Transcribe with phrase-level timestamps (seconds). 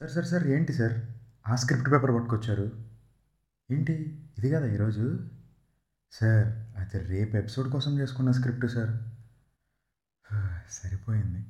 [0.00, 0.94] Sir sir sir ఏంటి sir?
[1.46, 2.72] ఆ script paper పట్టుకొచ్చారు.
[3.70, 3.94] ఏంటి?
[4.38, 5.28] ఇది కదా ఈరోజు?
[6.12, 8.92] సార్ అయితే రేపు ఎపిసోడ్ కోసం చేసుకున్న స్క్రిప్ట్ సార్.
[10.70, 11.46] సరిపోయింది.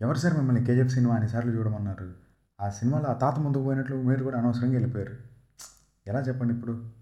[0.00, 2.14] ఎవరు సార్ మిమ్మల్ని కేజీఎఫ్ సినిమా అన్నిసార్లు చూడమన్నారు?
[2.60, 5.16] ఆ సినిమాలో ఆ తాత ముందుకు పోయినట్లు మీరు కూడా అనవసరంగా వెళ్ళిపోయారు.
[6.06, 6.92] ఎలా చెప్పండి ఇప్పుడు?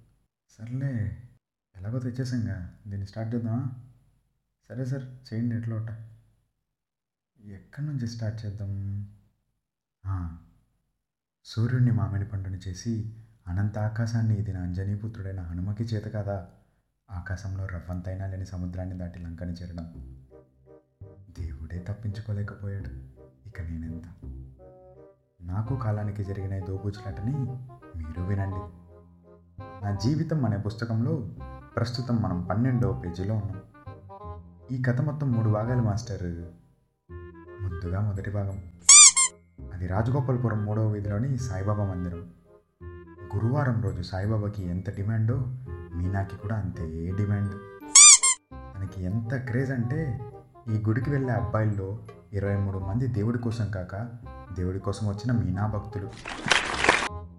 [0.48, 0.92] సర్లే
[1.76, 2.80] ఎలాగో తెచ్చేసాంగా.
[2.86, 3.64] దీన్ని స్టార్ట్ చేద్దామా?
[4.70, 5.90] సరే సార్ చేయండి ఎట్లా ఒకట.
[7.38, 8.72] ఎక్కడి నుంచి స్టార్ట్ చేద్దాం?
[11.44, 13.12] సూర్యుడిని మామిడి పండుని చేసి
[13.48, 16.46] అనంత ఆకాశాన్ని ఇది నా అంజనీపుత్రుడైన హనుమకి చేత కదా?
[17.10, 20.16] ఆకాశంలో రవ్వంతైనా లేని సముద్రాన్ని దాటి లంకని చేరడం.
[21.40, 22.88] దేవుడే తప్పించుకోలేకపోయాడు.
[23.48, 24.02] ఇక నేనెంత?
[25.42, 27.36] నాకు కాలానికి జరిగిన ఈ దోబూచులాటని
[27.96, 28.60] మీరు వినండి.
[29.84, 31.30] నా జీవితం అనే పుస్తకంలో
[31.76, 33.60] ప్రస్తుతం మనం పన్నెండవ పేజీలో ఉన్నాం.
[34.72, 36.22] ఈ కథ మొత్తం మూడు భాగాలు మాస్టర్.
[37.62, 38.62] ముందుగా మొదటి భాగం.
[39.82, 42.30] అది రాజగోపాల్పురం మూడవ వీధిలోని సాయిబాబా మందిరం.
[43.36, 45.34] గురువారం రోజు సాయిబాబాకి ఎంత డిమాండో
[45.94, 47.52] మీనాకి కూడా అంతే డిమాండ్.
[48.76, 50.20] తనకి ఎంత క్రేజ్ అంటే
[50.70, 51.98] ఈ గుడికి వెళ్ళే అబ్బాయిల్లో
[52.32, 54.08] ఇరవై మూడు మంది దేవుడి కోసం కాక
[54.56, 56.10] దేవుడి కోసం వచ్చిన మీనా భక్తులు.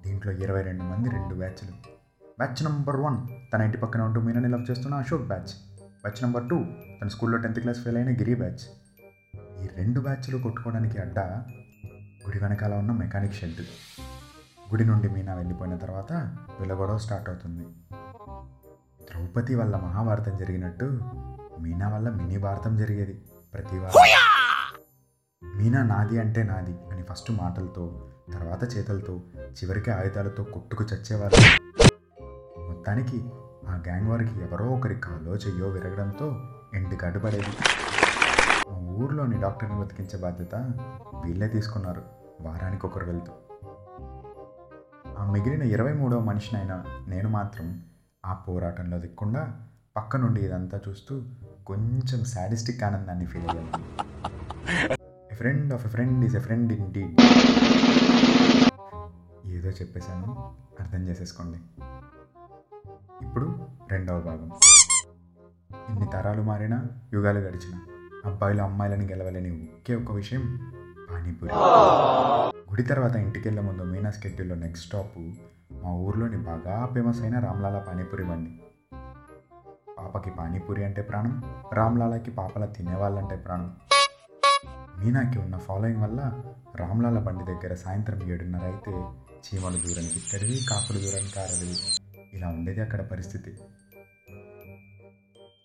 [0.05, 1.71] దీంట్లో ఇరవై రెండు మంది రెండు బ్యాచ్లు.
[2.23, 3.17] బ్యాచ్ నెంబర్ వన్
[3.53, 5.81] తన ఇంటి పక్కన ఉంటూ మీనాని లవ్ చేస్తున్న Ashok batch.
[5.81, 6.65] Batch number two
[7.01, 8.63] తన స్కూల్లో టెన్త్ క్లాస్ ఫెయిల్ అయిన గిరి బ్యాచ్.
[9.63, 11.45] ఈ రెండు బ్యాచ్లు కొట్టుకోవడానికి అడ్డా
[12.27, 13.61] గుడి వెనకాల ఉన్న మెకానిక్ షెడ్.
[14.71, 16.13] గుడి నుండి మీనా వెళ్ళిపోయిన తర్వాత
[16.59, 17.65] వీళ్ళ గొడవ స్టార్ట్ అవుతుంది.
[19.05, 20.85] ద్రౌపది వల్ల మహాభారతం జరిగినట్టు
[21.59, 24.29] మీనా వల్ల మినీ భారతం జరిగేది ప్రతి వారం.
[25.57, 31.35] మీనా నాది అంటే నాది అని ఫస్ట్ మాటలతో తర్వాత చేతలతో చివరికి ఆయుధాలతో కొట్టుకు చచ్చేవారు.
[32.61, 33.17] మొత్తానికి
[33.67, 36.27] ఆ గ్యాంగ్ వారికి ఎవరో ఒకరి కాలో చెయ్యో విరగడంతో
[36.73, 37.47] ఎండిగడ్డు పడేది.
[37.47, 37.92] మా
[38.93, 40.55] ఊర్లోని డాక్టర్ని బతికించే బాధ్యత
[41.23, 42.03] వీళ్ళే తీసుకున్నారు.
[42.41, 43.31] వారానికి ఒకరు వెళ్తూ.
[45.17, 47.83] ఆ మిగిలిన ఇరవై మూడవ మనిషినైనా నేను మాత్రం
[48.25, 49.61] ఆ పోరాటంలో దిక్కుండా
[49.95, 51.21] పక్క నుండి ఇదంతా చూస్తూ
[51.65, 53.71] కొంచెం సాడిస్టిక్ ఆనందాన్ని ఫీల్ అయ్యాను.
[55.31, 57.01] A friend of a friend is a friend in need
[59.51, 61.57] ఏదో చెప్పేశాను అర్థం చేసేసుకోండి.
[63.25, 64.51] ఇప్పుడు రెండవ భాగం.
[65.89, 67.79] ఇన్ని తరాలు మారినా యుగాలు గడిచిన.
[68.25, 70.59] అబ్బాయిలు అమ్మాయిలను గెలవలేని ఒకే ఒక విషయం
[71.11, 71.51] పానీపూరి.
[72.71, 75.17] గుడి తర్వాత ఇంటికి ముందు మీనా స్కెడ్యూల్లో నెక్స్ట్ స్టాప్
[75.71, 78.51] మా ఊర్లోని బాగా ఫేమస్ అయిన రామ్లాల పానీపూరి బండి.
[79.97, 83.75] పాపకి పానీపూరి అంటే ప్రాణం రామ్లాలకి పాపల తినేవాళ్ళంటే ప్రాణం.
[84.99, 86.43] మీనాకి ఉన్న ఫాలోయింగ్ వల్ల
[86.75, 88.91] రామ్లాల బండి దగ్గర సాయంత్రం ఏడున్నర అయితే
[89.43, 91.77] చీమలు దూరానికి ఇక్కడివి కాకులు దూరానికి ఆరడివి
[92.33, 93.57] ఇలా ఉండేది అక్కడ పరిస్థితి.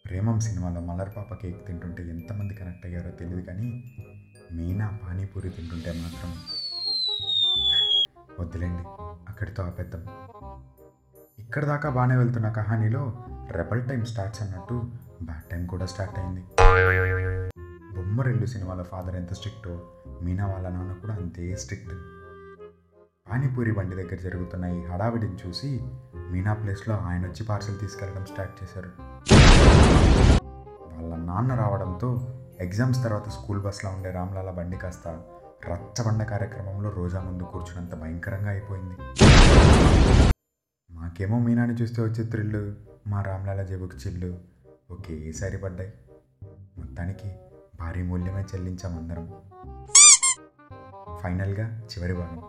[0.08, 3.66] ప్రేమం సినిమాలో మలర్ పాప కేక్ తింటుంటే ఎంతమంది కనెక్ట్ అయ్యారో తెలియదు కానీ
[4.52, 6.30] మీనా పానీపూరి తింటుంటే మాత్రం
[8.40, 8.84] వద్దులేండి
[9.28, 10.02] అక్కడితో ఆపేద్దాం.
[11.38, 13.02] ఇక్కడ దాకా బాగానే వెళ్తున్న కహానీలో
[13.50, 14.76] రెబల్ టైం స్టార్ట్స్ అన్నట్టు
[15.22, 16.42] బ్యాడ్ టైం కూడా స్టార్ట్ అయింది.
[17.96, 19.74] బొమ్మరెల్లు సినిమాలో ఫాదర్ ఎంత స్ట్రిక్టో
[20.22, 21.94] మీనా వాళ్ళ నాన్న కూడా అంతే స్ట్రిక్ట్.
[23.30, 25.70] పానీపూరి బండి దగ్గర జరుగుతున్న ఈ హడావిడిని చూసి
[26.32, 28.90] మీనా ప్లేస్లో ఆయన వచ్చి పార్సల్ తీసుకెళ్ళడం స్టార్ట్ చేశారు.
[31.28, 32.08] నాన్న రావడంతో
[32.60, 35.08] ఎగ్జామ్స్ తర్వాత స్కూల్ బస్లో ఉండే రామ్లాల బండి కాస్త
[35.68, 38.96] రచ్చబండ కార్యక్రమంలో రోజా ముందు కూర్చున్నంత భయంకరంగా అయిపోయింది.
[40.90, 42.74] మాకేమో మీనాని చూస్తే వచ్చే త్రిల్లు
[43.06, 44.38] మా రామ్లాల జేబుకి చిల్లు
[44.90, 45.92] ఒకేసారి పడ్డాయి.
[46.78, 47.30] మొత్తానికి
[47.80, 49.26] భారీ మూల్యమే చెల్లించాం అందరం.
[51.22, 52.42] ఫైనల్గా చివరి భాగం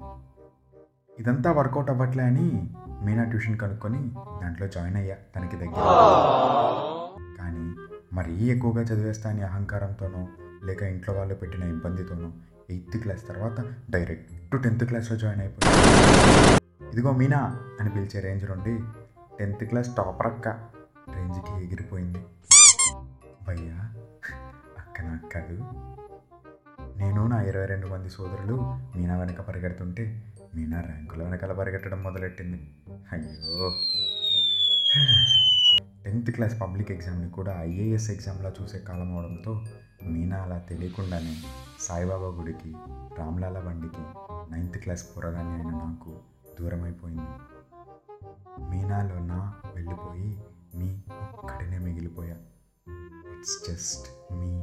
[1.19, 2.69] ఇదంతా వర్కౌట్ అవ్వట్లే అని
[3.05, 4.11] మీనా ట్యూషన్ కనుక్కొని
[4.43, 6.88] దాంట్లో జాయిన్ అయ్యా తనకి దగ్గర.
[8.19, 10.27] మరీ ఎక్కువగా చదివేస్తా అని అహంకారంతోనో
[10.65, 12.31] లేక ఇంట్లో వాళ్ళు పెట్టిన ఇబ్బందితోనో
[12.69, 18.73] ఎయిత్ క్లాస్ తర్వాత డైరెక్ట్ టెన్త్ క్లాస్లో జాయిన్ అయిపోయింది ఇదిగో మీనా అని పిలిచే రేంజ్ నుండి
[19.39, 20.47] టెన్త్ క్లాస్ టాపర్ అక్క
[21.15, 22.19] రేంజ్కి ఎగిరిపోయింది.
[23.47, 23.77] భయ్యా
[24.77, 25.57] అక్క నాకు కాదు
[26.97, 28.55] నేను నా ఇరవై రెండు మంది సోదరులు
[28.97, 30.23] మీనా వెనక పరిగెడుతుంటే
[30.55, 32.59] మీనా ర్యాంకుల వెనకాల పరిగెట్టడం మొదలెట్టింది.
[33.11, 33.71] అయ్యో.
[36.09, 39.61] టెన్త్ క్లాస్ పబ్లిక్ ఎగ్జామ్ని కూడా ఐఏఎస్ ఎగ్జామ్లా చూసే కాలం అవడంతో
[40.07, 41.37] మీనా అలా తెలియకుండానే
[41.79, 42.73] సాయిబాబా గుడికి
[43.17, 44.01] రామ్లాల బండికి
[44.51, 46.19] నైన్త్ క్లాస్ పొరగానే అయిన నాకు
[46.59, 47.29] దూరమైపోయింది.
[48.69, 50.43] మీనాలో నా వెళ్ళిపోయి
[50.75, 51.01] మీ
[51.43, 52.35] ఒక్కడినే మిగిలిపోయా.
[53.37, 54.58] It's just me.